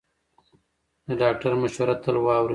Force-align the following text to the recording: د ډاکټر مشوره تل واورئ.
د 1.07 1.09
ډاکټر 1.21 1.53
مشوره 1.61 1.95
تل 2.03 2.15
واورئ. 2.21 2.49